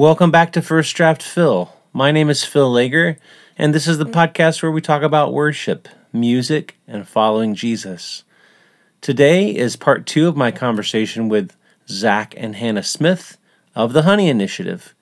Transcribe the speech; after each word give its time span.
Welcome 0.00 0.30
back 0.30 0.52
to 0.52 0.62
First 0.62 0.96
Draft 0.96 1.22
Phil. 1.22 1.76
My 1.92 2.10
name 2.10 2.30
is 2.30 2.42
Phil 2.42 2.72
Laeger, 2.72 3.18
and 3.58 3.74
this 3.74 3.86
is 3.86 3.98
the 3.98 4.06
podcast 4.06 4.62
where 4.62 4.72
we 4.72 4.80
talk 4.80 5.02
about 5.02 5.34
worship, 5.34 5.88
music, 6.10 6.78
and 6.88 7.06
following 7.06 7.54
Jesus. 7.54 8.24
Today 9.02 9.54
is 9.54 9.76
part 9.76 10.06
two 10.06 10.26
of 10.26 10.38
my 10.38 10.52
conversation 10.52 11.28
with 11.28 11.54
Zach 11.86 12.32
and 12.38 12.56
Hannah 12.56 12.82
Smith 12.82 13.36
of 13.74 13.92
the 13.92 14.04
Honey 14.04 14.30
Initiative. 14.30 14.94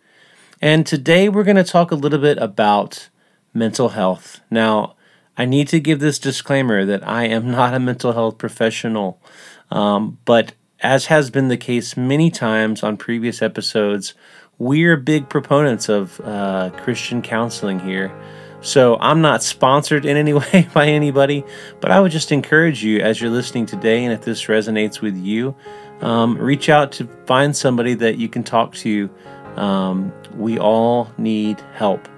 And 0.61 0.85
today 0.85 1.29
we're 1.29 1.45
going 1.45 1.55
to 1.55 1.63
talk 1.63 1.93
a 1.93 1.95
little 1.95 2.19
bit 2.19 2.39
about 2.39 3.09
mental 3.55 3.91
health. 3.91 4.41
Now, 4.51 4.97
I 5.37 5.45
need 5.45 5.69
to 5.69 5.79
give 5.79 6.01
this 6.01 6.19
disclaimer 6.19 6.85
that 6.85 7.07
I 7.07 7.27
am 7.27 7.49
not 7.53 7.73
a 7.73 7.79
mental 7.79 8.15
health 8.15 8.37
professional, 8.37 9.23
um, 9.71 10.19
but 10.25 10.55
as 10.81 11.07
has 11.07 11.31
been 11.31 11.47
the 11.47 11.57
case 11.57 11.97
many 11.97 12.33
times 12.33 12.83
on 12.83 12.97
previous 12.97 13.43
episodes, 13.43 14.15
we're 14.59 14.97
big 14.97 15.29
proponents 15.29 15.89
of 15.89 16.21
uh, 16.25 16.71
Christian 16.79 17.23
counseling 17.23 17.79
here. 17.79 18.13
So 18.61 18.97
I'm 18.99 19.21
not 19.21 19.43
sponsored 19.43 20.05
in 20.05 20.17
any 20.17 20.33
way 20.53 20.69
by 20.75 20.87
anybody, 20.87 21.45
but 21.81 21.91
I 21.91 22.01
would 22.01 22.13
just 22.13 22.33
encourage 22.33 22.83
you 22.83 23.01
as 23.01 23.21
you're 23.21 23.31
listening 23.31 23.67
today, 23.67 24.05
and 24.05 24.13
if 24.13 24.23
this 24.23 24.45
resonates 24.47 25.01
with 25.01 25.17
you, 25.17 25.55
um, 26.01 26.37
reach 26.37 26.69
out 26.69 26.93
to 26.93 27.07
find 27.27 27.57
somebody 27.57 27.95
that 27.95 28.19
you 28.19 28.29
can 28.29 28.43
talk 28.43 28.75
to. 28.77 29.09
Um, 29.57 30.13
we 30.35 30.59
all 30.59 31.11
need 31.19 31.61
help. 31.75 32.09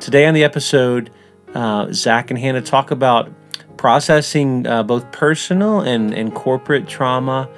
Today 0.00 0.26
on 0.26 0.34
the 0.34 0.44
episode, 0.44 1.10
uh, 1.54 1.92
Zach 1.92 2.30
and 2.30 2.38
Hannah 2.38 2.62
talk 2.62 2.90
about 2.90 3.30
processing 3.76 4.66
uh, 4.66 4.82
both 4.82 5.10
personal 5.12 5.80
and, 5.80 6.14
and 6.14 6.34
corporate 6.34 6.86
trauma 6.86 7.48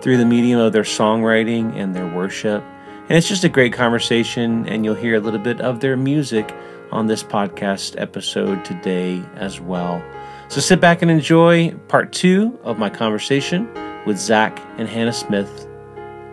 through 0.00 0.16
the 0.16 0.24
medium 0.24 0.60
of 0.60 0.72
their 0.72 0.82
songwriting 0.82 1.74
and 1.76 1.94
their 1.94 2.06
worship. 2.14 2.62
And 3.08 3.18
it's 3.18 3.28
just 3.28 3.44
a 3.44 3.48
great 3.48 3.72
conversation, 3.72 4.66
and 4.68 4.84
you'll 4.84 4.94
hear 4.94 5.16
a 5.16 5.20
little 5.20 5.40
bit 5.40 5.60
of 5.60 5.80
their 5.80 5.96
music 5.96 6.54
on 6.92 7.06
this 7.06 7.22
podcast 7.22 8.00
episode 8.00 8.64
today 8.64 9.22
as 9.36 9.60
well. 9.60 10.02
So 10.48 10.60
sit 10.60 10.80
back 10.80 11.02
and 11.02 11.10
enjoy 11.10 11.72
part 11.88 12.12
two 12.12 12.58
of 12.62 12.78
my 12.78 12.90
conversation 12.90 13.68
with 14.06 14.18
Zach 14.18 14.60
and 14.78 14.88
Hannah 14.88 15.12
Smith 15.12 15.66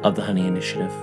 of 0.03 0.15
the 0.15 0.21
Honey 0.21 0.45
Initiative. 0.45 0.93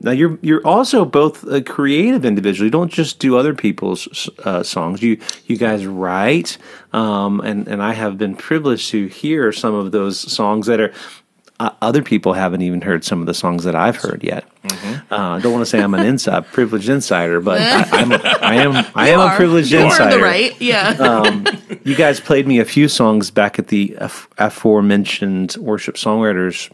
Now 0.00 0.12
you're 0.12 0.38
you're 0.42 0.64
also 0.66 1.04
both 1.04 1.44
a 1.44 1.62
creative 1.62 2.24
individual. 2.24 2.66
You 2.66 2.70
don't 2.70 2.92
just 2.92 3.18
do 3.18 3.36
other 3.36 3.54
people's 3.54 4.28
uh, 4.44 4.62
songs. 4.62 5.02
You 5.02 5.18
you 5.46 5.56
guys 5.56 5.86
write, 5.86 6.58
um, 6.92 7.40
and 7.40 7.66
and 7.68 7.82
I 7.82 7.92
have 7.94 8.18
been 8.18 8.36
privileged 8.36 8.90
to 8.90 9.06
hear 9.06 9.52
some 9.52 9.74
of 9.74 9.92
those 9.92 10.18
songs 10.18 10.66
that 10.66 10.80
are. 10.80 10.92
Uh, 11.60 11.70
other 11.80 12.02
people 12.02 12.32
haven't 12.32 12.62
even 12.62 12.80
heard 12.80 13.04
some 13.04 13.20
of 13.20 13.26
the 13.26 13.34
songs 13.34 13.62
that 13.62 13.76
I've 13.76 13.94
heard 13.94 14.24
yet. 14.24 14.44
Mm-hmm. 14.64 15.12
Uh, 15.14 15.36
I 15.36 15.40
don't 15.40 15.52
want 15.52 15.62
to 15.62 15.70
say 15.70 15.80
I'm 15.80 15.94
an 15.94 16.04
inside 16.04 16.46
privileged 16.52 16.88
insider, 16.88 17.40
but 17.40 17.60
I, 17.92 18.00
I'm 18.00 18.12
I 18.12 18.54
am 18.56 18.86
I 18.96 19.08
am 19.10 19.20
are. 19.20 19.32
a 19.32 19.36
privileged 19.36 19.70
you 19.70 19.78
insider. 19.78 20.16
Are 20.16 20.18
the 20.18 20.22
right, 20.22 20.60
yeah. 20.60 20.88
um, 20.98 21.46
you 21.84 21.94
guys 21.94 22.18
played 22.18 22.48
me 22.48 22.58
a 22.58 22.64
few 22.64 22.88
songs 22.88 23.30
back 23.30 23.60
at 23.60 23.68
the 23.68 23.96
aforementioned 24.38 25.56
worship 25.60 25.94
songwriters 25.94 26.72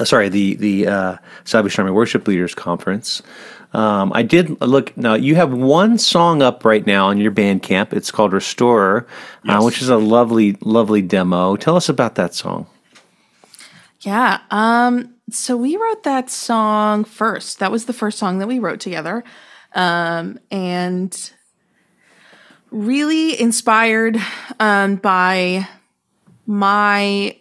uh, 0.00 0.04
sorry, 0.04 0.28
the 0.28 0.54
the 0.56 0.86
uh, 0.88 1.16
Salvation 1.44 1.82
Army 1.82 1.92
Worship 1.94 2.26
Leaders 2.26 2.54
Conference. 2.54 3.22
Um, 3.72 4.10
I 4.14 4.22
did 4.24 4.60
look. 4.60 4.96
Now 4.96 5.14
you 5.14 5.36
have 5.36 5.52
one 5.52 5.96
song 5.98 6.42
up 6.42 6.64
right 6.64 6.84
now 6.84 7.06
on 7.08 7.18
your 7.18 7.30
Bandcamp. 7.30 7.92
It's 7.92 8.10
called 8.10 8.32
Restorer, 8.32 9.06
Yes. 9.44 9.60
uh, 9.60 9.64
which 9.64 9.80
is 9.80 9.88
a 9.88 9.96
lovely, 9.96 10.56
lovely 10.62 11.02
demo. 11.02 11.54
Tell 11.56 11.76
us 11.76 11.88
about 11.88 12.16
that 12.16 12.34
song. 12.34 12.66
yeah. 14.00 14.40
Um, 14.50 15.14
so 15.30 15.56
we 15.56 15.76
wrote 15.76 16.02
that 16.02 16.28
song 16.30 17.04
first. 17.04 17.60
That 17.60 17.70
was 17.70 17.84
the 17.84 17.92
first 17.92 18.18
song 18.18 18.38
that 18.40 18.48
we 18.48 18.58
wrote 18.58 18.80
together. 18.80 19.22
Um, 19.76 20.40
and 20.50 21.32
really 22.72 23.40
inspired 23.40 24.16
um, 24.58 24.96
by 24.96 25.68
my 26.46 27.36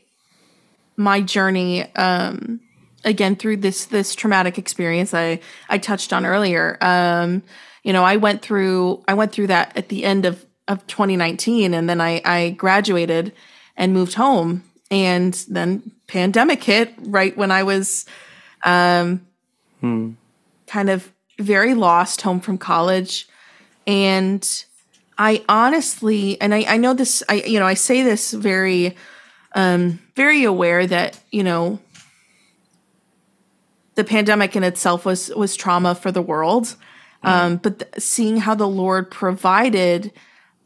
my 1.00 1.22
journey 1.22 1.84
um, 1.96 2.60
again 3.06 3.36
through 3.36 3.58
this 3.58 3.86
this 3.86 4.14
traumatic 4.14 4.58
experience 4.58 5.14
I 5.14 5.40
I 5.70 5.78
touched 5.78 6.14
on 6.14 6.26
earlier. 6.26 6.78
Um, 6.82 7.42
you 7.84 7.94
know, 7.94 8.04
I 8.04 8.18
went 8.18 8.42
through 8.42 9.04
I 9.08 9.14
went 9.14 9.32
through 9.32 9.48
that 9.48 9.76
at 9.76 9.90
the 9.90 10.04
end 10.04 10.26
of 10.26 10.46
of 10.68 10.86
2019, 10.88 11.74
and 11.74 11.90
then 11.90 12.02
I 12.02 12.22
I 12.26 12.50
graduated 12.52 13.34
and 13.78 13.94
moved 13.94 14.16
home, 14.16 14.64
and 14.92 15.34
then 15.50 15.92
pandemic 16.08 16.64
hit 16.64 16.94
right 17.00 17.36
when 17.36 17.50
I 17.50 17.64
was 17.64 18.06
um, 18.64 19.26
kind 20.68 20.90
of 20.90 21.12
very 21.40 21.74
lost 21.74 22.22
home 22.22 22.42
from 22.42 22.58
college, 22.58 23.28
and 23.88 24.66
I 25.18 25.44
honestly, 25.48 26.40
and 26.42 26.54
I, 26.54 26.66
I 26.68 26.78
know 26.78 26.94
this, 26.94 27.24
I 27.30 27.36
you 27.36 27.60
know, 27.60 27.66
I 27.66 27.74
say 27.74 28.04
this 28.04 28.34
very 28.34 28.96
um, 29.54 30.00
very 30.16 30.44
aware 30.44 30.86
that 30.86 31.20
you 31.32 31.44
know 31.44 31.80
the 33.96 34.04
pandemic 34.04 34.56
in 34.56 34.64
itself 34.64 35.06
was 35.06 35.30
was 35.36 35.56
trauma 35.56 35.96
for 35.96 36.12
the 36.12 36.22
world. 36.22 36.76
Um, 37.22 37.58
but 37.58 37.80
th- 37.80 37.92
seeing 38.02 38.38
how 38.38 38.56
the 38.56 38.66
lord 38.66 39.12
provided 39.12 40.14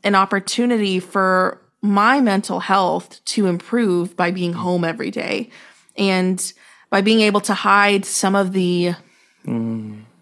an 0.03 0.13
opportunity 0.13 0.99
for 0.99 1.59
my 1.81 2.21
mental 2.21 2.59
health 2.59 3.25
to 3.25 3.47
improve 3.47 4.15
by 4.15 4.29
being 4.29 4.53
home 4.53 4.83
every 4.83 5.09
day 5.09 5.49
and 5.97 6.53
by 6.91 7.01
being 7.01 7.21
able 7.21 7.41
to 7.41 7.55
hide 7.55 8.05
some 8.05 8.35
of 8.35 8.53
the 8.53 8.93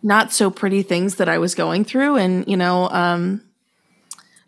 not 0.02 0.32
so 0.32 0.50
pretty 0.50 0.82
things 0.82 1.16
that 1.16 1.28
i 1.28 1.38
was 1.38 1.54
going 1.54 1.84
through. 1.84 2.16
And 2.16 2.48
you 2.48 2.56
know 2.56 2.88
um, 2.90 3.44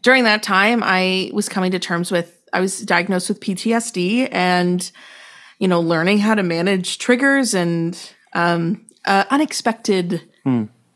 during 0.04 0.24
that 0.24 0.42
time 0.42 0.82
i 0.84 1.32
was 1.34 1.50
coming 1.50 1.72
to 1.72 1.80
terms 1.80 2.12
with 2.12 2.43
i 2.54 2.60
was 2.60 2.80
diagnosed 2.82 3.30
with 3.30 3.40
ptsd 3.40 4.30
and 4.32 4.92
you 5.60 5.68
know 5.68 5.82
learning 5.82 6.20
how 6.20 6.36
to 6.36 6.44
manage 6.44 6.98
triggers 6.98 7.54
and 7.54 8.14
um, 8.34 8.86
uh, 9.06 9.26
unexpected 9.30 10.22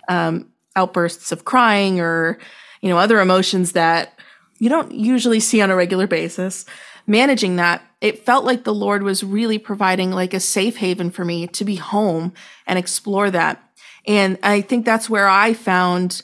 um, 0.08 0.52
outbursts 0.76 1.32
of 1.32 1.46
crying 1.46 2.00
or 2.00 2.38
you 2.82 2.90
know 2.90 2.98
other 2.98 3.20
emotions 3.20 3.74
that 3.74 4.18
you 4.60 4.70
don't 4.70 4.92
usually 4.92 5.40
see 5.40 5.62
on 5.62 5.70
a 5.70 5.76
regular 5.76 6.08
basis. 6.08 6.66
Managing 7.06 7.56
that 7.58 7.84
it 8.02 8.26
felt 8.26 8.44
like 8.44 8.64
the 8.64 8.74
lord 8.74 9.02
was 9.02 9.24
really 9.24 9.58
providing 9.58 10.12
like 10.12 10.34
a 10.34 10.40
safe 10.40 10.78
haven 10.78 11.10
for 11.10 11.24
me 11.24 11.48
to 11.48 11.66
be 11.66 11.76
home 11.76 12.34
and 12.66 12.78
explore 12.78 13.32
that. 13.32 13.64
And 14.06 14.38
i 14.44 14.62
think 14.62 14.86
that's 14.86 15.10
where 15.10 15.28
i 15.28 15.54
found 15.54 16.22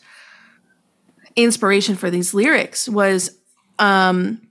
inspiration 1.35 1.95
for 1.95 2.11
these 2.11 2.33
lyrics 2.33 2.87
was 2.87 3.37
um, 3.79 4.42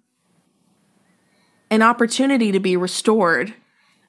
an 1.72 1.80
opportunity 1.80 2.52
to 2.52 2.60
be 2.60 2.76
restored 2.76 3.54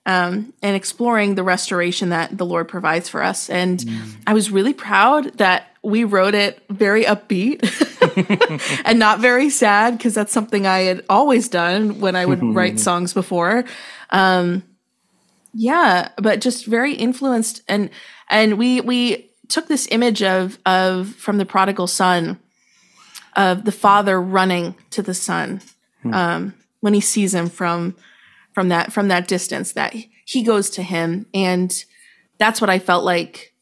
um, 0.05 0.51
and 0.61 0.75
exploring 0.75 1.35
the 1.35 1.43
restoration 1.43 2.09
that 2.09 2.37
the 2.37 2.45
Lord 2.45 2.67
provides 2.67 3.07
for 3.07 3.23
us. 3.23 3.49
And 3.49 3.83
I 4.27 4.33
was 4.33 4.51
really 4.51 4.73
proud 4.73 5.37
that 5.37 5.69
we 5.81 6.03
wrote 6.03 6.35
it 6.35 6.61
very 6.69 7.05
upbeat 7.05 7.61
and 8.85 8.99
not 8.99 9.21
very 9.21 9.49
sad 9.49 9.97
because 9.97 10.13
that's 10.13 10.33
something 10.33 10.67
I 10.67 10.79
had 10.79 11.05
always 11.07 11.47
done 11.47 12.01
when 12.01 12.17
I 12.17 12.25
would 12.25 12.43
write 12.55 12.81
songs 12.81 13.13
before. 13.13 13.63
Um, 14.09 14.63
yeah, 15.53 16.09
but 16.17 16.41
just 16.41 16.65
very 16.65 16.93
influenced 16.93 17.61
and 17.69 17.89
and 18.29 18.57
we 18.57 18.81
we 18.81 19.29
took 19.47 19.67
this 19.67 19.87
image 19.89 20.21
of 20.21 20.57
of 20.65 21.15
from 21.15 21.37
the 21.37 21.45
prodigal 21.45 21.87
son 21.87 22.39
of 23.37 23.63
the 23.63 23.71
father 23.71 24.19
running 24.19 24.75
to 24.89 25.01
the 25.01 25.13
son 25.13 25.61
um, 26.11 26.53
when 26.83 26.93
he 26.93 26.99
sees 27.01 27.33
him 27.33 27.47
from 27.49 27.95
from 28.51 28.67
that 28.67 28.91
from 28.91 29.07
that 29.07 29.27
distance 29.27 29.71
that 29.71 29.95
he 30.25 30.43
goes 30.43 30.69
to 30.69 30.83
him. 30.83 31.25
And 31.33 31.73
that's 32.39 32.59
what 32.59 32.69
i 32.69 32.79
felt 32.79 33.05
like 33.05 33.53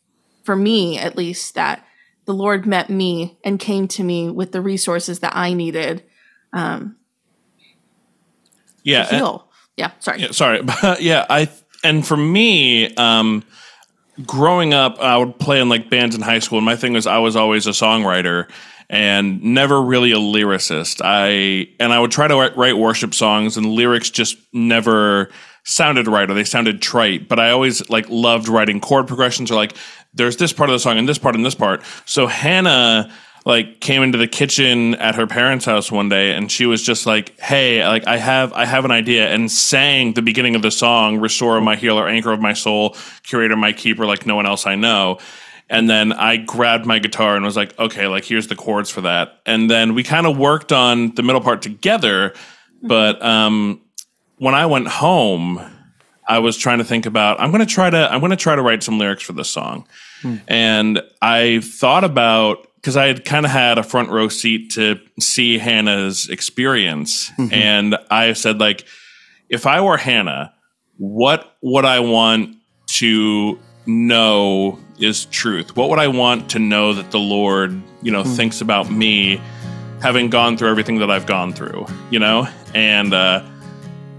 for 0.43 0.55
me 0.55 0.97
at 0.97 1.15
least 1.15 1.53
that 1.55 1.85
the 2.25 2.33
lord 2.33 2.65
met 2.65 2.89
me 2.89 3.37
and 3.43 3.59
came 3.59 3.87
to 3.87 4.03
me 4.03 4.29
with 4.29 4.51
the 4.53 4.61
resources 4.61 5.19
that 5.19 5.35
i 5.35 5.53
needed 5.53 6.03
um 6.53 6.95
yeah, 8.83 9.03
to 9.03 9.15
and- 9.15 9.39
yeah 9.77 9.91
sorry. 9.99 10.21
Yeah, 10.21 10.31
sorry, 10.31 10.61
yeah, 10.99 11.25
I 11.29 11.49
and 11.83 12.05
for 12.05 12.17
me, 12.17 12.93
um, 12.95 13.43
growing 14.25 14.73
up, 14.73 14.99
I 14.99 15.17
would 15.17 15.37
play 15.37 15.61
in 15.61 15.69
like 15.69 15.89
bands 15.89 16.15
in 16.15 16.21
high 16.21 16.39
school. 16.39 16.57
And 16.57 16.65
my 16.65 16.75
thing 16.75 16.93
was 16.93 17.05
I 17.07 17.19
was 17.19 17.35
always 17.35 17.67
a 17.67 17.71
songwriter 17.71 18.49
and 18.91 19.41
never 19.41 19.81
really 19.81 20.11
a 20.11 20.17
lyricist. 20.17 21.01
I 21.01 21.69
and 21.79 21.93
I 21.93 21.99
would 21.99 22.11
try 22.11 22.27
to 22.27 22.35
write, 22.35 22.77
worship 22.77 23.15
songs, 23.15 23.55
and 23.55 23.65
lyrics 23.65 24.09
just 24.09 24.37
never 24.51 25.29
sounded 25.63 26.07
right 26.07 26.29
or 26.29 26.33
they 26.33 26.43
sounded 26.43 26.81
trite. 26.81 27.29
But 27.29 27.39
I 27.39 27.51
always 27.51 27.89
like 27.89 28.09
loved 28.09 28.49
writing 28.49 28.81
chord 28.81 29.07
progressions 29.07 29.49
or 29.49 29.55
like 29.55 29.75
there's 30.13 30.35
this 30.35 30.51
part 30.51 30.69
of 30.69 30.73
the 30.73 30.79
song 30.79 30.97
and 30.97 31.07
this 31.07 31.17
part 31.17 31.35
and 31.35 31.45
this 31.45 31.55
part. 31.55 31.83
So 32.05 32.27
Hannah 32.27 33.09
like 33.45 33.79
came 33.79 34.03
into 34.03 34.17
the 34.17 34.27
kitchen 34.27 34.95
at 34.95 35.15
her 35.15 35.25
parents' 35.25 35.63
house 35.63 35.89
one 35.89 36.09
day 36.09 36.33
and 36.33 36.51
she 36.51 36.65
was 36.65 36.83
just 36.83 37.05
like, 37.05 37.39
"Hey, 37.39 37.87
like 37.87 38.05
I 38.07 38.17
have 38.17 38.51
I 38.51 38.65
have 38.65 38.83
an 38.83 38.91
idea," 38.91 39.29
and 39.29 39.49
sang 39.49 40.13
the 40.13 40.21
beginning 40.21 40.55
of 40.55 40.63
the 40.63 40.71
song, 40.71 41.17
"Restorer, 41.17 41.61
my 41.61 41.77
healer, 41.77 42.09
anchor 42.09 42.33
of 42.33 42.41
my 42.41 42.51
soul, 42.51 42.97
curator, 43.23 43.55
my 43.55 43.71
keeper, 43.71 44.05
like 44.05 44.25
no 44.25 44.35
one 44.35 44.45
else 44.45 44.67
I 44.67 44.75
know." 44.75 45.17
And 45.69 45.89
then 45.89 46.11
I 46.11 46.37
grabbed 46.37 46.85
my 46.85 46.99
guitar 46.99 47.35
and 47.35 47.45
was 47.45 47.55
like, 47.55 47.77
"Okay, 47.79 48.07
like 48.07 48.25
here's 48.25 48.47
the 48.47 48.55
chords 48.55 48.89
for 48.89 49.01
that." 49.01 49.39
And 49.45 49.69
then 49.69 49.93
we 49.93 50.03
kind 50.03 50.25
of 50.27 50.37
worked 50.37 50.71
on 50.71 51.15
the 51.15 51.23
middle 51.23 51.41
part 51.41 51.61
together, 51.61 52.33
but 52.81 53.21
um, 53.23 53.81
when 54.37 54.53
I 54.55 54.65
went 54.65 54.87
home, 54.87 55.61
I 56.27 56.39
was 56.39 56.57
trying 56.57 56.79
to 56.79 56.83
think 56.83 57.05
about 57.05 57.39
I'm 57.39 57.51
going 57.51 57.65
to 57.65 57.73
try 57.73 57.89
to 57.89 58.11
I'm 58.11 58.19
going 58.19 58.31
to 58.31 58.35
try 58.37 58.55
to 58.55 58.61
write 58.61 58.83
some 58.83 58.97
lyrics 58.97 59.23
for 59.23 59.33
this 59.33 59.49
song. 59.49 59.87
And 60.47 61.01
I 61.21 61.59
thought 61.61 62.03
about 62.03 62.67
because 62.75 62.97
I 62.97 63.07
had 63.07 63.25
kind 63.25 63.45
of 63.45 63.51
had 63.51 63.77
a 63.77 63.83
front 63.83 64.09
row 64.09 64.27
seat 64.27 64.71
to 64.71 64.99
see 65.19 65.57
Hannah's 65.59 66.29
experience. 66.29 67.31
And 67.53 67.97
I 68.09 68.33
said, 68.33 68.59
like, 68.59 68.85
if 69.49 69.67
I 69.67 69.81
were 69.81 69.97
Hannah, 69.97 70.53
what 70.97 71.55
would 71.61 71.85
I 71.85 71.99
want 71.99 72.55
to 72.97 73.59
know 73.85 74.79
is 75.01 75.25
truth? 75.25 75.75
What 75.75 75.89
would 75.89 75.99
I 75.99 76.07
want 76.07 76.51
to 76.51 76.59
know 76.59 76.93
that 76.93 77.11
the 77.11 77.19
Lord, 77.19 77.81
you 78.01 78.11
know, 78.11 78.23
thinks 78.23 78.61
about 78.61 78.91
me 78.91 79.41
having 80.01 80.29
gone 80.29 80.57
through 80.57 80.69
everything 80.69 80.99
that 80.99 81.11
I've 81.11 81.25
gone 81.25 81.53
through, 81.53 81.87
you 82.09 82.19
know? 82.19 82.47
And 82.73 83.13
uh 83.13 83.43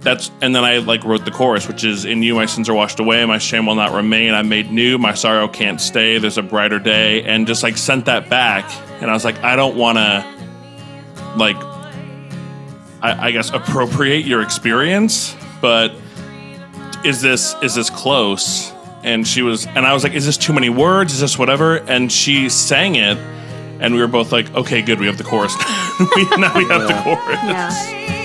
that's 0.03 0.31
and 0.41 0.55
then 0.55 0.65
I 0.65 0.79
like 0.79 1.05
wrote 1.05 1.25
the 1.25 1.31
chorus, 1.31 1.69
which 1.69 1.85
is 1.85 2.05
in 2.05 2.23
you 2.23 2.35
my 2.35 2.47
sins 2.47 2.69
are 2.69 2.75
washed 2.75 2.99
away, 3.01 3.25
my 3.25 3.39
shame 3.39 3.67
will 3.67 3.77
not 3.77 3.93
remain. 3.93 4.35
I'm 4.35 4.49
made 4.49 4.71
new, 4.71 4.99
my 4.99 5.15
sorrow 5.15 5.49
can't 5.49 5.81
stay. 5.81 6.19
There's 6.19 6.39
a 6.39 6.43
brighter 6.43 6.79
day, 6.79 7.23
and 7.23 7.47
just 7.47 7.63
like 7.63 7.77
sent 7.77 8.07
that 8.07 8.29
back, 8.29 8.65
and 9.01 9.11
I 9.11 9.15
was 9.15 9.25
like, 9.25 9.39
I 9.45 9.55
don't 9.57 9.77
want 9.77 9.99
to, 9.99 10.25
like, 11.37 11.57
I, 13.01 13.29
I 13.29 13.31
guess 13.31 13.51
appropriate 13.51 14.27
your 14.27 14.43
experience, 14.43 15.37
but 15.61 15.93
is 17.05 17.23
this 17.23 17.55
is 17.63 17.75
this 17.75 17.89
close? 17.89 18.73
And 19.03 19.27
she 19.27 19.43
was, 19.43 19.67
and 19.67 19.79
I 19.79 19.93
was 19.93 20.05
like, 20.05 20.13
is 20.13 20.27
this 20.27 20.37
too 20.37 20.53
many 20.53 20.71
words? 20.71 21.13
Is 21.13 21.21
this 21.21 21.39
whatever? 21.39 21.77
And 21.77 22.11
she 22.11 22.49
sang 22.49 22.95
it, 22.95 23.19
and 23.81 23.95
we 23.95 24.01
were 24.01 24.07
both 24.07 24.31
like, 24.31 24.53
okay, 24.55 24.81
good, 24.81 25.01
we 25.01 25.07
have 25.07 25.19
the 25.19 25.25
chorus. 25.25 25.55
we, 26.17 26.25
now 26.37 26.57
we 26.57 26.65
have 26.67 26.87
the 26.87 27.01
chorus. 27.03 27.39
Yeah. 27.43 28.22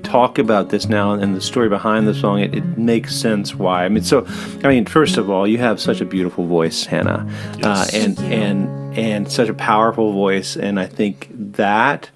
Talk 0.00 0.38
about 0.38 0.70
this 0.70 0.88
now 0.88 1.12
and 1.12 1.36
the 1.36 1.40
story 1.40 1.68
behind 1.68 2.08
the 2.08 2.14
song, 2.14 2.40
it, 2.40 2.54
it 2.54 2.78
makes 2.78 3.14
sense 3.14 3.54
why. 3.54 3.84
I 3.84 3.88
mean, 3.88 4.02
so 4.02 4.26
I 4.64 4.68
mean, 4.68 4.86
first 4.86 5.16
of 5.16 5.30
all, 5.30 5.46
you 5.46 5.58
have 5.58 5.80
such 5.80 6.00
a 6.00 6.04
beautiful 6.04 6.46
voice, 6.46 6.84
Hannah, 6.86 7.26
uh, 7.62 7.66
Yes. 7.86 7.94
and 7.94 8.18
and 8.20 8.98
and 8.98 9.30
such 9.30 9.48
a 9.48 9.54
powerful 9.54 10.12
voice, 10.12 10.56
and 10.56 10.80
I 10.80 10.86
think 10.86 11.28
that 11.32 12.10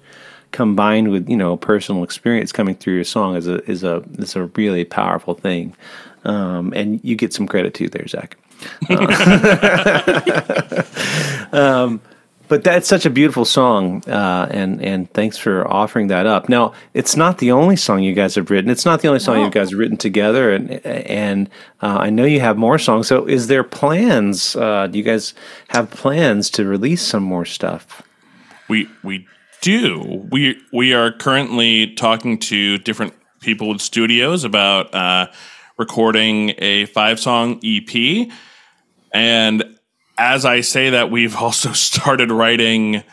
combined 0.51 1.11
with 1.11 1.29
you 1.29 1.37
know 1.37 1.57
personal 1.57 2.03
experience 2.03 2.51
coming 2.51 2.75
through 2.75 2.95
your 2.95 3.03
song 3.03 3.35
is 3.35 3.47
a 3.47 3.63
is 3.69 3.83
a 3.83 4.03
is 4.17 4.35
a 4.35 4.45
really 4.55 4.85
powerful 4.85 5.33
thing, 5.33 5.75
um, 6.25 6.73
and 6.75 6.99
you 7.03 7.15
get 7.15 7.33
some 7.33 7.47
credit 7.47 7.73
too 7.73 7.89
there, 7.89 8.07
Zach. 8.07 8.37
But 12.47 12.63
that's 12.63 12.87
such 12.87 13.05
a 13.05 13.09
beautiful 13.09 13.45
song, 13.45 14.03
uh, 14.07 14.47
and 14.51 14.81
and 14.81 15.11
thanks 15.13 15.37
for 15.37 15.67
offering 15.67 16.07
that 16.07 16.27
up. 16.27 16.47
Now, 16.47 16.73
it's 16.93 17.15
not 17.15 17.39
the 17.39 17.51
only 17.51 17.75
song 17.75 18.03
you 18.03 18.13
guys 18.13 18.35
have 18.35 18.51
written. 18.51 18.69
It's 18.69 18.85
not 18.85 19.01
the 19.01 19.07
only 19.07 19.19
song 19.19 19.41
you 19.41 19.49
guys 19.49 19.71
have 19.71 19.79
written 19.79 19.97
together, 19.97 20.53
and 20.53 20.85
and 20.85 21.49
uh, 21.81 21.97
I 21.99 22.09
know 22.09 22.23
you 22.25 22.39
have 22.41 22.57
more 22.57 22.77
songs. 22.77 23.07
So, 23.07 23.25
is 23.25 23.47
there 23.47 23.63
plans? 23.63 24.55
Uh, 24.55 24.87
do 24.87 24.97
you 24.97 25.03
guys 25.03 25.33
have 25.69 25.89
plans 25.89 26.49
to 26.51 26.65
release 26.65 27.01
some 27.01 27.23
more 27.23 27.45
stuff? 27.45 28.03
We 28.69 28.87
we 29.03 29.27
do. 29.61 30.27
We 30.31 30.61
we 30.71 30.93
are 30.93 31.11
currently 31.11 31.93
talking 31.95 32.37
to 32.39 32.77
different 32.77 33.13
people 33.41 33.69
with 33.69 33.81
studios 33.81 34.43
about 34.43 34.93
uh, 34.93 35.27
recording 35.77 36.53
a 36.59 36.85
five 36.87 37.19
song 37.19 37.59
EP, 37.63 38.29
and 39.13 39.63
as 40.17 40.45
I 40.45 40.61
say 40.61 40.91
that, 40.91 41.11
we've 41.11 41.35
also 41.35 41.71
started 41.73 42.31
writing 42.31 43.03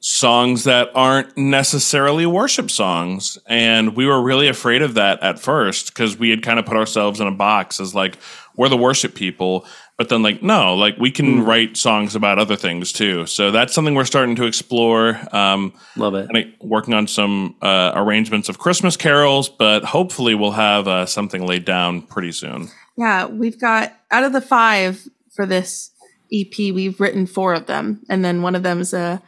songs 0.00 0.64
that 0.64 0.90
aren't 0.94 1.36
necessarily 1.36 2.26
worship 2.26 2.70
songs, 2.70 3.38
and 3.46 3.96
we 3.96 4.06
were 4.06 4.22
really 4.22 4.46
afraid 4.48 4.82
of 4.82 4.94
that 4.94 5.20
at 5.22 5.38
first 5.38 5.88
because 5.88 6.16
we 6.16 6.30
had 6.30 6.42
kind 6.42 6.58
of 6.58 6.66
put 6.66 6.76
ourselves 6.76 7.18
in 7.20 7.26
a 7.26 7.32
box 7.32 7.80
as 7.80 7.94
like 7.94 8.16
we're 8.56 8.68
the 8.68 8.76
worship 8.76 9.14
people. 9.14 9.66
But 9.98 10.10
then, 10.10 10.22
like, 10.22 10.42
no, 10.42 10.74
like 10.74 10.98
we 10.98 11.10
can 11.10 11.42
write 11.44 11.78
songs 11.78 12.14
about 12.14 12.38
other 12.38 12.54
things 12.54 12.92
too. 12.92 13.24
So 13.24 13.50
that's 13.50 13.72
something 13.72 13.94
we're 13.94 14.04
starting 14.04 14.36
to 14.36 14.44
explore. 14.44 15.18
Um, 15.32 15.72
Love 15.96 16.14
it. 16.14 16.28
and 16.28 16.36
I- 16.36 16.54
working 16.60 16.92
on 16.92 17.06
some 17.08 17.56
uh, 17.62 17.92
arrangements 17.94 18.50
of 18.50 18.58
Christmas 18.58 18.94
carols, 18.96 19.48
but 19.48 19.84
hopefully 19.84 20.34
we'll 20.34 20.50
have 20.52 20.86
uh, 20.86 21.06
something 21.06 21.46
laid 21.46 21.64
down 21.64 22.02
pretty 22.02 22.32
soon. 22.32 22.68
Yeah, 22.98 23.24
we've 23.26 23.58
got 23.58 23.94
out 24.10 24.24
of 24.24 24.32
the 24.34 24.42
five 24.42 25.08
for 25.34 25.46
this 25.46 25.90
EP, 26.32 26.56
we've 26.74 27.00
written 27.00 27.26
four 27.26 27.54
of 27.54 27.66
them, 27.66 28.02
and 28.08 28.24
then 28.24 28.42
one 28.42 28.54
of 28.54 28.62
them 28.62 28.80
is 28.80 28.92
a 28.94 29.22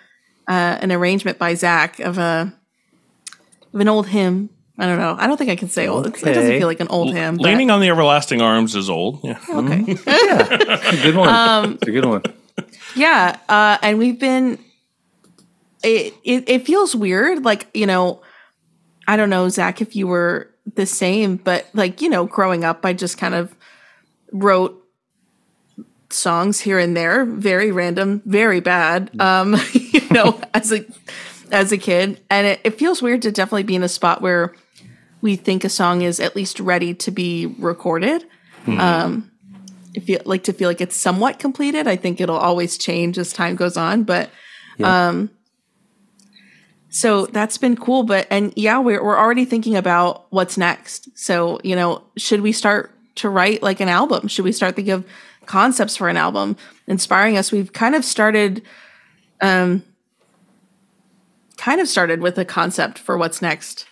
uh, 0.48 0.78
an 0.80 0.90
arrangement 0.92 1.38
by 1.38 1.54
Zach 1.54 2.00
of 2.00 2.18
a 2.18 2.52
of 3.74 3.80
an 3.80 3.88
old 3.88 4.08
hymn. 4.08 4.50
I 4.78 4.86
don't 4.86 4.98
know. 4.98 5.16
I 5.18 5.26
don't 5.26 5.36
think 5.36 5.50
I 5.50 5.56
can 5.56 5.68
say 5.68 5.88
old. 5.88 6.06
It's- 6.06 6.22
It 6.22 6.34
doesn't 6.34 6.58
feel 6.58 6.68
like 6.68 6.78
an 6.80 6.88
old 6.88 7.12
hymn. 7.12 7.36
but- 7.36 7.44
Leaning 7.46 7.70
on 7.70 7.80
the 7.80 7.88
everlasting 7.88 8.40
arms 8.40 8.74
is 8.76 8.88
old. 8.88 9.20
Yeah. 9.24 9.38
okay. 9.50 9.84
It's 10.06 10.06
a 10.06 11.02
good 11.02 11.16
one. 11.16 11.72
it's 11.74 11.88
a 11.88 11.90
good 11.90 12.04
one. 12.04 12.22
Yeah, 12.96 13.36
uh, 13.48 13.78
and 13.82 13.98
we've 13.98 14.18
been. 14.18 14.58
It, 15.82 16.14
it 16.24 16.48
it 16.48 16.66
feels 16.66 16.96
weird, 16.96 17.44
like 17.44 17.68
you 17.72 17.86
know, 17.86 18.20
I 19.06 19.16
don't 19.16 19.30
know, 19.30 19.48
Zach, 19.48 19.80
if 19.80 19.94
you 19.94 20.08
were 20.08 20.50
the 20.74 20.86
same, 20.86 21.36
but 21.36 21.66
like 21.72 22.00
you 22.02 22.08
know, 22.08 22.24
growing 22.26 22.64
up, 22.64 22.84
I 22.84 22.92
just 22.94 23.16
kind 23.16 23.34
of 23.34 23.54
wrote 24.32 24.82
songs 26.10 26.60
here 26.60 26.78
and 26.78 26.96
there, 26.96 27.24
very 27.24 27.70
random, 27.72 28.22
very 28.24 28.60
bad. 28.60 29.10
Um, 29.20 29.56
you 29.72 30.00
know, 30.10 30.40
as 30.54 30.72
a 30.72 30.84
as 31.50 31.72
a 31.72 31.78
kid, 31.78 32.20
and 32.30 32.46
it, 32.46 32.60
it 32.64 32.78
feels 32.78 33.00
weird 33.02 33.22
to 33.22 33.32
definitely 33.32 33.62
be 33.62 33.74
in 33.74 33.82
a 33.82 33.88
spot 33.88 34.20
where 34.20 34.54
we 35.20 35.36
think 35.36 35.64
a 35.64 35.68
song 35.68 36.02
is 36.02 36.20
at 36.20 36.36
least 36.36 36.60
ready 36.60 36.94
to 36.94 37.10
be 37.10 37.46
recorded 37.46 38.24
um 38.76 39.30
if 39.94 40.08
you 40.08 40.18
like 40.24 40.44
to 40.44 40.52
feel 40.52 40.68
like 40.68 40.80
it's 40.80 40.96
somewhat 40.96 41.38
completed. 41.38 41.88
I 41.88 41.96
think 41.96 42.20
it'll 42.20 42.36
always 42.36 42.76
change 42.76 43.18
as 43.18 43.32
time 43.32 43.56
goes 43.56 43.76
on, 43.76 44.04
but 44.04 44.30
um 44.82 45.30
so 46.90 47.26
that's 47.26 47.58
been 47.58 47.76
cool 47.76 48.02
but 48.02 48.26
and 48.30 48.52
yeah 48.56 48.78
we're 48.78 49.02
we're 49.02 49.18
already 49.18 49.44
thinking 49.44 49.76
about 49.76 50.26
what's 50.30 50.56
next. 50.58 51.08
So, 51.18 51.60
you 51.64 51.74
know, 51.74 52.02
should 52.16 52.42
we 52.42 52.52
start 52.52 52.92
to 53.16 53.28
write 53.28 53.62
like 53.62 53.80
an 53.80 53.88
album? 53.88 54.28
Should 54.28 54.44
we 54.44 54.52
start 54.52 54.76
thinking 54.76 54.94
of 54.94 55.06
concepts 55.48 55.96
for 55.96 56.08
an 56.08 56.16
album 56.16 56.56
inspiring 56.86 57.36
us? 57.36 57.50
We've 57.50 57.72
kind 57.72 57.94
of 57.96 58.04
started 58.04 58.62
um 59.40 59.82
kind 61.56 61.80
of 61.80 61.88
started 61.88 62.20
with 62.20 62.38
a 62.38 62.44
concept 62.44 62.98
for 62.98 63.18
what's 63.18 63.42
next. 63.42 63.86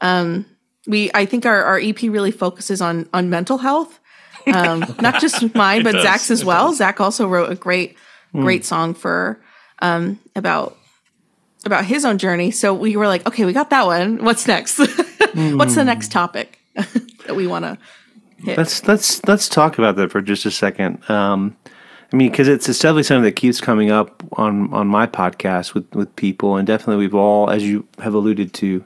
Um 0.00 0.46
we 0.86 1.10
I 1.14 1.26
think 1.26 1.44
our, 1.44 1.62
our 1.64 1.78
EP 1.78 2.00
really 2.02 2.30
focuses 2.30 2.80
on 2.80 3.08
on 3.12 3.28
mental 3.28 3.58
health 3.58 3.98
um, 4.52 4.84
not 5.00 5.20
just 5.20 5.54
mine, 5.54 5.84
but 5.84 5.92
does. 5.92 6.02
Zach's 6.02 6.30
as 6.30 6.40
It 6.40 6.46
well. 6.46 6.70
does. 6.70 6.78
Zach 6.78 7.00
also 7.00 7.28
wrote 7.28 7.52
a 7.52 7.54
great, 7.54 7.96
great 8.32 8.64
song 8.64 8.92
for 8.92 9.40
um, 9.80 10.18
about 10.34 10.76
about 11.64 11.84
his 11.84 12.04
own 12.04 12.18
journey. 12.18 12.50
So 12.50 12.74
we 12.74 12.96
were 12.96 13.06
like, 13.06 13.24
okay, 13.24 13.44
we 13.44 13.52
got 13.52 13.70
that 13.70 13.86
one. 13.86 14.24
What's 14.24 14.48
next? 14.48 14.78
What's 15.34 15.76
the 15.76 15.84
next 15.84 16.10
topic 16.10 16.58
that 16.74 17.36
we 17.36 17.46
want 17.46 17.64
to 17.66 17.78
hit? 18.42 18.58
Let's 18.58 18.86
let's 18.86 19.24
let's 19.26 19.48
talk 19.48 19.78
about 19.78 19.96
that 19.96 20.10
for 20.10 20.20
just 20.20 20.46
a 20.46 20.50
second. 20.50 21.08
Um, 21.10 21.56
I 22.12 22.16
mean, 22.16 22.30
because 22.30 22.46
it's, 22.46 22.68
it's 22.68 22.78
definitely 22.78 23.04
something 23.04 23.24
that 23.24 23.36
keeps 23.36 23.60
coming 23.60 23.90
up 23.90 24.22
on 24.32 24.72
on 24.72 24.86
my 24.86 25.06
podcast 25.06 25.74
with 25.74 25.92
with 25.94 26.14
people, 26.16 26.56
and 26.56 26.66
definitely 26.66 26.96
we've 26.96 27.14
all, 27.14 27.50
as 27.50 27.62
you 27.64 27.86
have 27.98 28.14
alluded 28.14 28.52
to, 28.54 28.84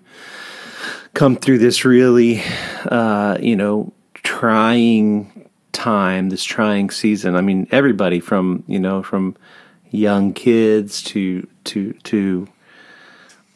come 1.14 1.36
through 1.36 1.58
this 1.58 1.84
really, 1.84 2.42
uh, 2.86 3.36
you 3.40 3.56
know, 3.56 3.92
trying 4.14 5.48
time, 5.72 6.28
this 6.30 6.44
trying 6.44 6.90
season. 6.90 7.34
I 7.34 7.40
mean, 7.40 7.66
everybody 7.70 8.20
from 8.20 8.62
you 8.66 8.78
know 8.78 9.02
from 9.02 9.36
young 9.90 10.32
kids 10.32 11.02
to 11.02 11.46
to 11.64 11.92
to 12.04 12.46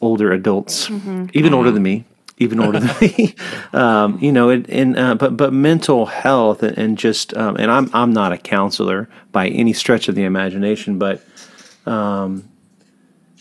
older 0.01 0.33
adults, 0.33 0.89
even 1.33 1.53
older 1.53 1.71
than 1.71 1.83
me, 1.83 2.05
even 2.41 2.59
older 2.59 2.79
than 2.79 2.95
me. 2.99 3.35
Um, 3.73 4.19
you 4.19 4.33
know, 4.33 4.49
it, 4.49 4.69
and 4.69 4.97
uh, 4.97 5.15
but 5.15 5.37
but 5.37 5.53
mental 5.53 6.05
health 6.05 6.61
and, 6.61 6.77
and 6.77 6.97
just 6.97 7.35
um, 7.37 7.55
and 7.55 7.71
I'm 7.71 7.89
I'm 7.93 8.11
not 8.11 8.33
a 8.33 8.37
counselor 8.37 9.07
by 9.31 9.47
any 9.47 9.71
stretch 9.71 10.09
of 10.09 10.15
the 10.15 10.23
imagination, 10.23 10.99
but 10.99 11.23
um, 11.85 12.49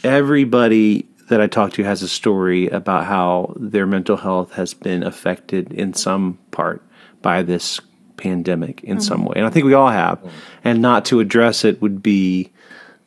everybody 0.05 1.09
that 1.29 1.41
I 1.41 1.49
talk 1.49 1.73
to 1.75 1.83
has 1.83 2.03
a 2.03 2.09
story 2.09 2.69
about 2.69 3.07
how 3.07 3.55
their 3.57 3.87
mental 3.87 4.19
health 4.19 4.53
has 4.53 4.73
been 4.73 5.03
affected 5.03 5.73
in 5.73 5.95
some 5.95 6.39
part 6.53 6.81
by 7.23 7.43
this 7.43 7.81
pandemic 8.17 8.85
in 8.85 9.01
some 9.01 9.25
way, 9.25 9.35
and 9.37 9.47
I 9.47 9.51
think 9.51 9.67
we 9.67 9.75
all 9.75 9.91
have. 9.91 10.21
And 10.63 10.81
not 10.81 11.05
to 11.07 11.19
address 11.19 11.65
it 11.65 11.83
would 11.83 12.03
be 12.05 12.53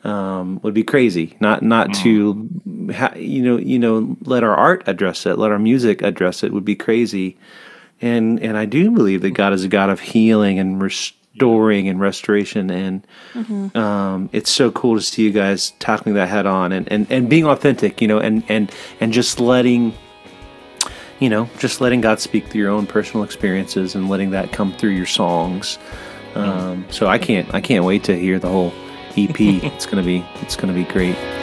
um, 0.04 0.60
would 0.64 0.74
be 0.74 0.84
crazy. 0.84 1.38
Not 1.40 1.64
not 1.64 1.94
to 1.96 2.50
ha- 2.94 3.14
you 3.16 3.42
know 3.42 3.58
you 3.58 3.80
know 3.80 4.18
let 4.22 4.44
our 4.44 4.56
art 4.56 4.84
address 4.86 5.26
it, 5.26 5.38
let 5.38 5.52
our 5.52 5.60
music 5.60 6.02
address 6.02 6.44
it 6.44 6.52
would 6.52 6.66
be 6.66 6.76
crazy. 6.76 7.38
And 8.02 8.40
and 8.42 8.58
I 8.58 8.66
do 8.66 8.92
believe 8.92 9.22
that 9.22 9.32
God 9.32 9.54
is 9.54 9.64
a 9.64 9.70
God 9.70 9.90
of 9.90 10.02
healing 10.02 10.60
and 10.60 10.82
restoring 10.82 11.88
and 11.88 12.02
restoration. 12.02 12.70
And 12.70 13.08
um, 13.76 14.30
it's 14.34 14.52
so 14.52 14.72
cool 14.72 14.96
to 14.96 15.02
see 15.02 15.24
you 15.24 15.32
guys 15.32 15.72
tackling 15.80 16.16
that 16.16 16.28
head 16.28 16.46
on 16.46 16.74
and, 16.74 16.92
and, 16.92 17.08
and 17.10 17.30
being 17.30 17.46
authentic. 17.46 18.02
You 18.02 18.10
know, 18.10 18.20
and 18.20 18.44
and 18.50 18.72
and 19.00 19.14
just 19.14 19.40
letting 19.40 19.94
you 21.20 21.30
know 21.30 21.50
just 21.60 21.80
letting 21.80 22.02
God 22.02 22.20
speak 22.20 22.48
through 22.48 22.62
your 22.62 22.72
own 22.72 22.88
personal 22.88 23.24
experiences 23.24 23.96
and 23.96 24.10
letting 24.10 24.32
that 24.32 24.52
come 24.52 24.74
through 24.74 24.92
your 24.92 25.06
songs. 25.06 25.80
Um, 26.36 26.86
so 26.90 27.08
I 27.08 27.20
can't 27.20 27.54
I 27.54 27.62
can't 27.62 27.86
wait 27.86 28.04
to 28.06 28.20
hear 28.20 28.38
the 28.38 28.50
whole 28.50 28.74
EP. 29.18 29.40
it's 29.64 29.86
gonna 29.86 30.04
be 30.04 30.26
it's 30.42 30.56
gonna 30.56 30.74
be 30.74 30.84
great. 30.84 31.43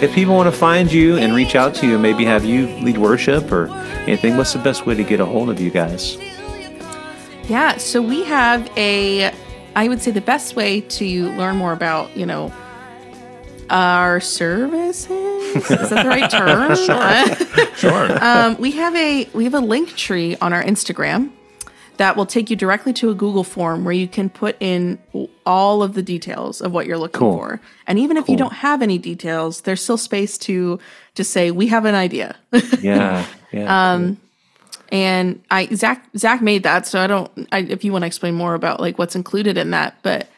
If 0.00 0.14
people 0.14 0.36
want 0.36 0.52
to 0.52 0.56
find 0.56 0.92
you 0.92 1.16
and 1.16 1.34
reach 1.34 1.56
out 1.56 1.74
to 1.76 1.86
you, 1.86 1.94
and 1.94 2.02
maybe 2.02 2.24
have 2.24 2.44
you 2.44 2.68
lead 2.78 2.98
worship 2.98 3.50
or 3.50 3.68
anything, 4.06 4.36
what's 4.36 4.52
the 4.52 4.60
best 4.60 4.86
way 4.86 4.94
to 4.94 5.02
get 5.02 5.18
a 5.18 5.26
hold 5.26 5.50
of 5.50 5.60
you 5.60 5.70
guys? 5.70 6.16
Yeah, 7.48 7.78
so 7.78 8.00
we 8.00 8.24
have 8.24 8.70
a 8.76 9.32
I 9.74 9.88
would 9.88 10.00
say 10.00 10.10
the 10.10 10.20
best 10.20 10.56
way 10.56 10.80
to 10.80 11.30
learn 11.32 11.56
more 11.56 11.72
about, 11.72 12.16
you 12.16 12.26
know, 12.26 12.52
our 13.70 14.20
services. 14.20 15.10
Is 15.10 15.90
that 15.90 16.02
the 16.02 16.08
right 16.08 16.30
term? 16.30 17.54
Sure. 17.78 18.24
um, 18.24 18.56
we 18.58 18.72
have 18.72 18.92
a 18.96 19.28
we 19.34 19.44
have 19.44 19.54
a 19.54 19.60
link 19.60 19.94
tree 19.94 20.36
on 20.40 20.52
our 20.52 20.64
Instagram 20.64 21.30
that 21.98 22.16
will 22.16 22.26
take 22.26 22.48
you 22.48 22.56
directly 22.56 22.92
to 22.94 23.10
a 23.10 23.14
Google 23.14 23.44
form 23.44 23.84
where 23.84 23.92
you 23.92 24.08
can 24.08 24.30
put 24.30 24.56
in 24.60 24.98
all 25.44 25.82
of 25.82 25.94
the 25.94 26.02
details 26.02 26.60
of 26.60 26.72
what 26.72 26.86
you're 26.86 26.98
looking 26.98 27.18
Cool. 27.18 27.36
for. 27.36 27.60
And 27.86 27.98
even 27.98 28.16
if 28.16 28.28
you 28.28 28.36
don't 28.36 28.52
have 28.54 28.82
any 28.82 28.98
details, 28.98 29.60
there's 29.62 29.82
still 29.82 29.98
space 29.98 30.38
to 30.38 30.78
to 31.14 31.24
say 31.24 31.50
we 31.50 31.66
have 31.68 31.84
an 31.84 31.94
idea. 31.94 32.36
Yeah, 32.80 33.26
yeah. 33.52 33.92
Um, 33.92 34.18
and 34.90 35.42
I 35.50 35.66
Zach 35.74 36.04
Zach 36.16 36.40
made 36.40 36.62
that, 36.62 36.86
so 36.86 37.00
I 37.00 37.06
don't. 37.06 37.30
I, 37.52 37.58
if 37.58 37.84
you 37.84 37.92
want 37.92 38.02
to 38.02 38.06
explain 38.06 38.34
more 38.34 38.54
about 38.54 38.80
like 38.80 38.98
what's 38.98 39.14
included 39.16 39.58
in 39.58 39.72
that, 39.72 39.96
but 40.02 40.28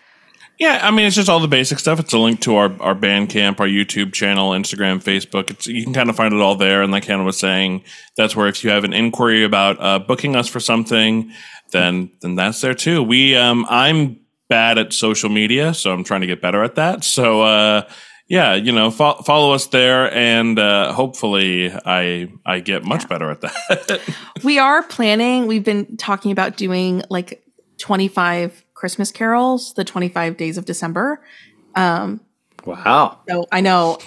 Yeah, 0.60 0.78
I 0.82 0.90
mean 0.90 1.06
it's 1.06 1.16
just 1.16 1.30
all 1.30 1.40
the 1.40 1.48
basic 1.48 1.78
stuff. 1.78 1.98
It's 1.98 2.12
a 2.12 2.18
link 2.18 2.42
to 2.42 2.56
our 2.56 2.70
our 2.82 2.94
Bandcamp, 2.94 3.60
our 3.60 3.66
YouTube 3.66 4.12
channel, 4.12 4.50
Instagram, 4.50 5.02
Facebook. 5.02 5.50
It's 5.50 5.66
you 5.66 5.82
can 5.82 5.94
kind 5.94 6.10
of 6.10 6.16
find 6.16 6.34
it 6.34 6.40
all 6.40 6.54
there. 6.54 6.82
And 6.82 6.92
like 6.92 7.06
Hannah 7.06 7.24
was 7.24 7.38
saying, 7.38 7.82
that's 8.18 8.36
where 8.36 8.46
if 8.46 8.62
you 8.62 8.68
have 8.68 8.84
an 8.84 8.92
inquiry 8.92 9.42
about 9.42 9.80
uh, 9.80 9.98
booking 9.98 10.36
us 10.36 10.48
for 10.48 10.60
something, 10.60 11.32
then 11.72 12.10
then 12.20 12.34
that's 12.34 12.60
there 12.60 12.74
too. 12.74 13.02
We 13.02 13.34
um 13.36 13.64
I'm 13.70 14.20
bad 14.50 14.76
at 14.76 14.92
social 14.92 15.30
media, 15.30 15.72
so 15.72 15.94
I'm 15.94 16.04
trying 16.04 16.20
to 16.20 16.26
get 16.26 16.42
better 16.42 16.62
at 16.62 16.74
that. 16.74 17.04
So 17.04 17.40
uh 17.40 17.88
yeah, 18.28 18.54
you 18.54 18.70
know, 18.70 18.92
fo- 18.92 19.22
follow 19.22 19.52
us 19.54 19.66
there, 19.66 20.14
and 20.14 20.56
uh, 20.56 20.92
hopefully, 20.92 21.72
I 21.84 22.30
I 22.46 22.60
get 22.60 22.84
much 22.84 23.08
better 23.08 23.28
at 23.28 23.40
that. 23.40 24.00
we 24.44 24.56
are 24.56 24.84
planning. 24.84 25.48
We've 25.48 25.64
been 25.64 25.96
talking 25.96 26.30
about 26.30 26.56
doing 26.56 27.02
like 27.10 27.42
25 27.78 28.64
Christmas 28.80 29.12
carols, 29.12 29.74
the 29.74 29.84
25 29.84 30.38
days 30.38 30.56
of 30.56 30.64
December. 30.64 31.20
wow. 31.76 33.18
So 33.28 33.46
I 33.52 33.60
know 33.60 33.98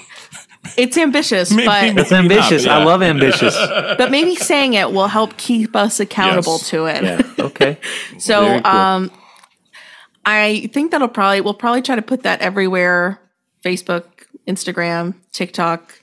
it's 0.75 0.97
ambitious, 0.97 1.51
Maybe- 1.51 1.67
but 1.67 1.97
It's 1.99 2.11
ambitious. 2.11 2.65
yeah. 2.65 2.79
I 2.79 2.83
love 2.83 3.03
ambitious. 3.03 3.55
but 3.99 4.09
maybe 4.09 4.35
saying 4.35 4.73
it 4.73 4.91
will 4.91 5.07
help 5.07 5.37
keep 5.37 5.75
us 5.75 5.99
accountable 5.99 6.53
Yes. 6.53 6.69
to 6.69 6.85
it. 6.87 7.03
Yeah. 7.03 7.45
Okay. 7.45 7.77
So 8.17 8.59
cool. 8.61 8.67
um 8.67 9.11
I 10.25 10.69
think 10.73 10.91
that'll 10.91 11.07
probably 11.09 11.41
we'll 11.41 11.53
probably 11.53 11.81
try 11.83 11.95
to 11.95 12.01
put 12.01 12.23
that 12.23 12.41
everywhere 12.41 13.19
Facebook, 13.63 14.05
Instagram, 14.47 15.13
TikTok. 15.31 15.93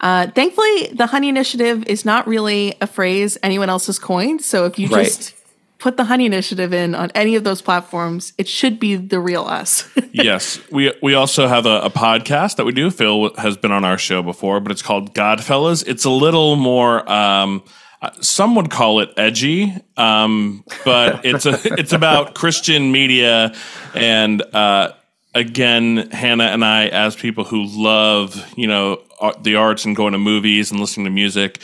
Uh, 0.00 0.28
thankfully, 0.28 0.86
the 0.94 1.06
Honey 1.06 1.28
Initiative 1.28 1.84
is 1.88 2.04
not 2.04 2.26
really 2.28 2.74
a 2.80 2.86
phrase 2.86 3.36
anyone 3.42 3.68
else 3.68 3.86
has 3.86 3.98
coined. 3.98 4.42
So 4.42 4.64
if 4.64 4.78
you 4.78 4.86
Right. 4.88 5.04
just 5.06 5.34
put 5.78 5.96
the 5.96 6.04
Honey 6.04 6.26
Initiative 6.26 6.72
in 6.72 6.94
on 6.94 7.10
any 7.14 7.36
of 7.36 7.44
those 7.44 7.62
platforms, 7.62 8.32
it 8.36 8.48
should 8.48 8.78
be 8.78 8.96
the 8.96 9.20
real 9.20 9.44
us. 9.44 9.88
yes, 10.12 10.60
we 10.70 10.92
we 11.02 11.14
also 11.14 11.46
have 11.46 11.66
a, 11.66 11.80
a 11.82 11.90
podcast 11.90 12.56
that 12.56 12.66
we 12.66 12.72
do. 12.72 12.90
Phil 12.90 13.34
has 13.36 13.56
been 13.56 13.72
on 13.72 13.84
our 13.84 13.98
show 13.98 14.22
before, 14.22 14.60
but 14.60 14.72
it's 14.72 14.82
called 14.82 15.14
Godfellas. 15.14 15.86
It's 15.86 16.04
a 16.04 16.10
little 16.10 16.56
more. 16.56 17.10
Um, 17.10 17.62
uh, 18.00 18.10
some 18.20 18.54
would 18.54 18.70
call 18.70 19.00
it 19.00 19.10
edgy, 19.16 19.74
um, 19.96 20.64
but 20.84 21.24
it's 21.24 21.46
a 21.46 21.58
it's 21.78 21.92
about 21.92 22.34
Christian 22.34 22.92
media 22.92 23.54
and. 23.94 24.42
Uh, 24.42 24.92
Again, 25.34 26.10
Hannah 26.10 26.44
and 26.44 26.64
I, 26.64 26.88
as 26.88 27.14
people 27.14 27.44
who 27.44 27.64
love, 27.66 28.44
you 28.56 28.66
know, 28.66 29.02
the 29.42 29.56
arts 29.56 29.84
and 29.84 29.94
going 29.94 30.12
to 30.12 30.18
movies 30.18 30.70
and 30.70 30.80
listening 30.80 31.04
to 31.04 31.10
music, 31.10 31.60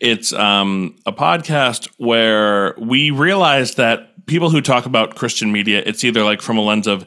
it's 0.00 0.32
um, 0.32 0.96
a 1.06 1.12
podcast 1.12 1.88
where 1.98 2.74
we 2.78 3.10
realize 3.10 3.76
that 3.76 4.26
people 4.26 4.50
who 4.50 4.60
talk 4.60 4.86
about 4.86 5.16
Christian 5.16 5.52
media, 5.52 5.82
it's 5.84 6.04
either 6.04 6.24
like 6.24 6.42
from 6.42 6.58
a 6.58 6.62
lens 6.62 6.86
of 6.86 7.06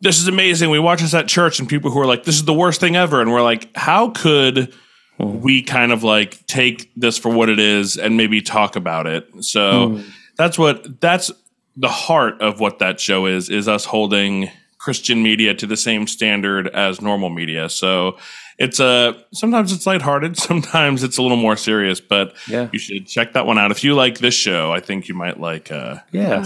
this 0.00 0.20
is 0.20 0.28
amazing. 0.28 0.70
We 0.70 0.78
watch 0.78 1.00
this 1.00 1.14
at 1.14 1.28
church, 1.28 1.58
and 1.58 1.68
people 1.68 1.90
who 1.90 1.98
are 2.00 2.06
like, 2.06 2.24
this 2.24 2.34
is 2.34 2.44
the 2.44 2.54
worst 2.54 2.80
thing 2.80 2.96
ever. 2.96 3.20
And 3.20 3.30
we're 3.32 3.42
like, 3.42 3.74
how 3.74 4.10
could 4.10 4.74
we 5.18 5.62
kind 5.62 5.92
of 5.92 6.02
like 6.02 6.44
take 6.46 6.90
this 6.96 7.16
for 7.16 7.30
what 7.30 7.48
it 7.48 7.58
is 7.58 7.96
and 7.96 8.16
maybe 8.16 8.42
talk 8.42 8.76
about 8.76 9.06
it? 9.06 9.28
So 9.44 10.00
that's 10.36 10.58
what 10.58 11.00
that's 11.00 11.30
the 11.76 11.88
heart 11.88 12.40
of 12.40 12.60
what 12.60 12.80
that 12.80 13.00
show 13.00 13.26
is, 13.26 13.48
is 13.48 13.66
us 13.66 13.84
holding 13.84 14.50
Christian 14.84 15.22
media 15.22 15.54
to 15.54 15.66
the 15.66 15.76
same 15.76 16.06
standard 16.06 16.68
as 16.68 17.00
normal 17.00 17.30
media. 17.30 17.68
So 17.70 18.18
it's 18.58 18.78
a 18.80 19.16
sometimes 19.32 19.72
it's 19.72 19.86
lighthearted, 19.86 20.36
sometimes 20.50 21.02
it's 21.02 21.16
a 21.18 21.22
little 21.22 21.38
more 21.38 21.56
serious, 21.56 22.00
but 22.00 22.34
Yeah. 22.46 22.68
you 22.72 22.78
should 22.78 23.06
check 23.06 23.32
that 23.32 23.46
one 23.46 23.58
out. 23.58 23.70
If 23.70 23.82
you 23.82 23.94
like 23.94 24.18
this 24.18 24.34
show, 24.34 24.72
I 24.72 24.80
think 24.80 25.08
you 25.08 25.14
might 25.14 25.40
like 25.40 25.72
uh 25.72 25.96
Yeah. 26.12 26.44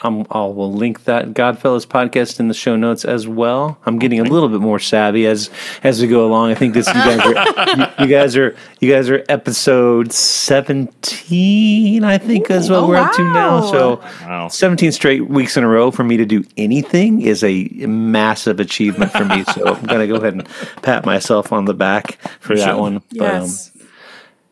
Um, 0.00 0.26
I'll 0.30 0.54
will 0.54 0.72
link 0.72 1.04
that 1.04 1.30
Godfellas 1.34 1.84
podcast 1.84 2.38
in 2.38 2.46
the 2.46 2.54
show 2.54 2.76
notes 2.76 3.04
as 3.04 3.26
well. 3.26 3.78
I'm 3.84 3.98
getting 3.98 4.20
a 4.20 4.22
little 4.22 4.48
bit 4.48 4.60
more 4.60 4.78
savvy 4.78 5.26
as 5.26 5.50
as 5.82 6.00
we 6.00 6.06
go 6.06 6.24
along. 6.24 6.52
I 6.52 6.54
think 6.54 6.74
this 6.74 6.86
you 6.86 6.92
guys 6.94 7.18
are 7.20 7.34
you, 7.76 7.86
you 8.04 8.06
guys 8.06 8.36
are 8.36 8.56
you 8.78 8.92
guys 8.92 9.10
are 9.10 9.24
episode 9.28 10.12
17. 10.12 12.04
I 12.04 12.18
think 12.18 12.50
is 12.50 12.70
what 12.70 12.78
oh, 12.80 12.88
we're 12.88 12.96
up 12.96 13.12
to 13.14 13.24
now. 13.24 13.60
So 13.70 13.96
Wow. 14.22 14.48
17 14.48 14.92
straight 14.92 15.28
weeks 15.28 15.56
in 15.56 15.64
a 15.64 15.68
row 15.68 15.90
for 15.90 16.04
me 16.04 16.16
to 16.16 16.24
do 16.24 16.44
anything 16.56 17.20
is 17.22 17.42
a 17.42 17.64
massive 17.86 18.60
achievement 18.60 19.10
for 19.12 19.24
me. 19.24 19.42
So 19.54 19.74
I'm 19.74 19.84
gonna 19.86 20.06
go 20.06 20.16
ahead 20.16 20.34
and 20.34 20.46
pat 20.82 21.04
myself 21.06 21.52
on 21.52 21.64
the 21.64 21.74
back 21.74 22.18
for 22.40 22.52
You 22.54 22.60
that 22.60 22.66
should. 22.66 22.78
one. 22.78 23.02
But, 23.16 23.34
um, 23.34 23.42
Yes. 23.42 23.72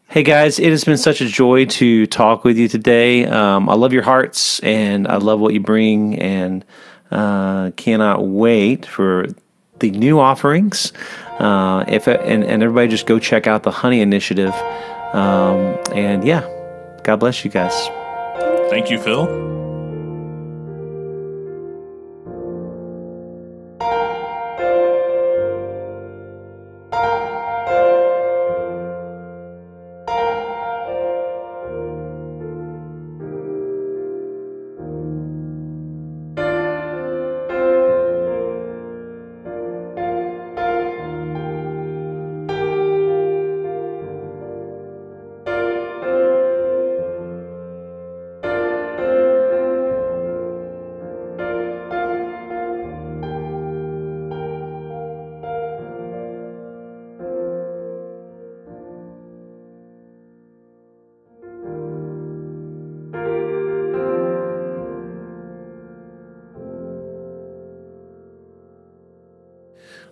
Hey 0.08 0.22
guys, 0.22 0.60
it 0.60 0.70
has 0.70 0.84
been 0.84 0.98
such 0.98 1.20
a 1.20 1.26
joy 1.26 1.64
to 1.66 2.06
talk 2.06 2.44
with 2.44 2.56
you 2.56 2.68
today. 2.68 3.26
Um, 3.26 3.68
I 3.68 3.74
love 3.74 3.92
your 3.92 4.04
hearts 4.04 4.60
and 4.60 5.06
I 5.08 5.16
love 5.16 5.40
what 5.40 5.52
you 5.52 5.58
bring, 5.58 6.16
and 6.20 6.64
uh, 7.10 7.72
cannot 7.72 8.24
wait 8.24 8.86
for 8.86 9.26
the 9.80 9.90
new 9.90 10.20
offerings. 10.20 10.92
Uh, 11.40 11.84
if 11.88 12.06
and, 12.06 12.44
and 12.44 12.62
everybody 12.62 12.88
just 12.88 13.06
go 13.06 13.18
check 13.18 13.48
out 13.48 13.64
the 13.64 13.72
Honey 13.72 14.00
Initiative. 14.00 14.54
Um, 15.12 15.76
and 15.92 16.24
yeah, 16.24 16.48
God 17.02 17.16
bless 17.16 17.44
you 17.44 17.50
guys. 17.50 17.74
Thank 18.70 18.90
you, 18.90 19.00
Phil. 19.00 19.55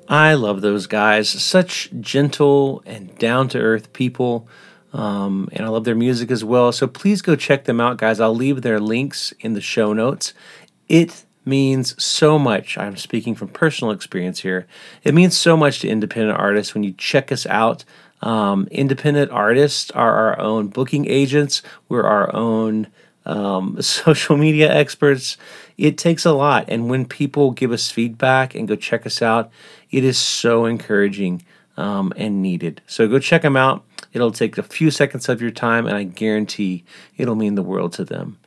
I 0.09 0.35
love 0.35 0.61
those 0.61 0.87
guys. 0.87 1.29
Such 1.29 1.91
gentle 2.01 2.83
and 2.87 3.17
down 3.19 3.49
to 3.51 3.59
earth 3.59 3.93
people. 3.93 4.49
Um, 4.93 5.49
and 5.53 5.65
I 5.67 5.69
love 5.69 5.85
their 5.85 5.95
music 5.95 6.31
as 6.31 6.45
well. 6.45 6.71
So 6.71 6.87
please 6.87 7.21
go 7.23 7.35
check 7.35 7.65
them 7.65 7.81
out, 7.81 7.97
guys. 7.97 8.21
I'll 8.21 8.35
leave 8.35 8.63
their 8.63 8.79
links 8.79 9.33
in 9.41 9.55
the 9.55 9.61
show 9.61 9.93
notes. 9.93 10.35
It 10.89 11.25
means 11.45 12.01
so 12.03 12.39
much. 12.39 12.79
I'm 12.79 12.97
speaking 12.97 13.35
from 13.35 13.49
personal 13.49 13.93
experience 13.93 14.41
here. 14.41 14.67
It 15.03 15.15
means 15.15 15.37
so 15.37 15.57
much 15.57 15.81
to 15.81 15.89
independent 15.89 16.39
artists 16.39 16.75
when 16.75 16.85
you 16.85 16.93
check 16.93 17.33
us 17.33 17.47
out. 17.47 17.85
Um, 18.23 18.69
independent 18.71 19.31
artists 19.31 19.91
are 19.91 20.15
our 20.15 20.41
own 20.41 20.69
booking 20.69 21.07
agents, 21.07 21.61
we're 21.91 22.05
our 22.05 22.35
own 22.35 22.87
um, 23.27 23.77
social 23.83 24.37
media 24.37 24.73
experts. 24.73 25.37
It 25.77 25.99
takes 25.99 26.25
a 26.25 26.33
lot. 26.33 26.67
And 26.69 26.89
when 26.89 27.05
people 27.05 27.51
give 27.51 27.73
us 27.73 27.91
feedback 27.91 28.55
and 28.55 28.69
go 28.69 28.77
check 28.77 29.07
us 29.07 29.21
out, 29.21 29.51
it 29.97 30.05
is 30.05 30.19
so 30.19 30.67
encouraging 30.67 31.45
um, 31.77 32.13
and 32.17 32.43
needed. 32.43 32.83
So 32.87 33.07
go 33.09 33.19
check 33.19 33.43
them 33.43 33.57
out. 33.57 33.85
It'll 34.13 34.33
take 34.33 34.59
a 34.59 34.63
few 34.63 34.91
seconds 34.91 35.29
of 35.29 35.41
your 35.41 35.51
time, 35.51 35.87
and 35.87 35.97
I 35.97 36.05
guarantee 36.05 36.85
it'll 37.17 37.35
mean 37.35 37.55
the 37.55 37.63
world 37.63 37.93
to 37.95 38.05
them. 38.05 38.39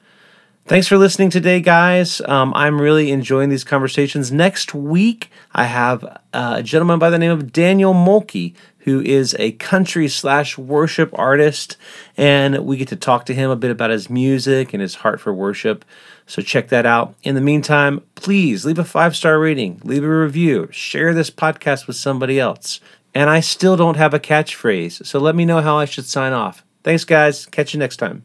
Thanks 0.66 0.88
for 0.88 0.98
listening 0.98 1.30
today, 1.30 1.62
guys. 1.62 2.20
Um, 2.22 2.54
I'm 2.54 2.82
really 2.82 3.12
enjoying 3.12 3.48
these 3.48 3.64
conversations. 3.64 4.34
Next 4.34 4.74
week, 4.74 5.30
I 5.54 5.64
have 5.64 6.20
a 6.34 6.62
gentleman 6.62 7.00
by 7.00 7.10
the 7.10 7.18
name 7.18 7.32
of 7.32 7.54
Daniel 7.54 7.94
Mulkey, 7.94 8.54
who 8.88 9.02
is 9.02 9.36
a 9.38 9.52
country 9.52 10.08
slash 10.08 10.58
worship 10.58 11.10
artist, 11.20 11.76
and 12.16 12.66
we 12.66 12.78
get 12.78 12.88
to 12.88 12.96
talk 12.96 13.26
to 13.26 13.34
him 13.34 13.52
a 13.52 13.56
bit 13.58 13.70
about 13.70 13.90
his 13.90 14.10
music 14.10 14.72
and 14.72 14.82
his 14.82 14.96
heart 14.96 15.20
for 15.20 15.34
worship. 15.34 15.84
So 16.26 16.42
check 16.42 16.70
that 16.70 16.86
out. 16.86 17.14
In 17.22 17.36
the 17.36 17.42
meantime, 17.42 18.02
please 18.16 18.64
leave 18.64 18.80
a 18.80 18.86
five 18.86 19.14
star 19.14 19.40
rating, 19.40 19.82
leave 19.84 20.06
a 20.06 20.20
review, 20.22 20.70
share 20.72 21.14
this 21.14 21.30
podcast 21.30 21.86
with 21.86 21.98
somebody 21.98 22.40
else. 22.40 22.80
And 23.14 23.30
I 23.30 23.42
still 23.42 23.76
don't 23.76 23.98
have 23.98 24.14
a 24.14 24.22
catchphrase, 24.22 25.06
so 25.06 25.20
let 25.20 25.36
me 25.36 25.44
know 25.44 25.60
how 25.60 25.76
I 25.76 25.84
should 25.84 26.06
sign 26.06 26.32
off. 26.32 26.64
Thanks, 26.86 27.04
guys. 27.04 27.46
Catch 27.46 27.74
you 27.74 27.80
next 27.82 27.98
time. 27.98 28.24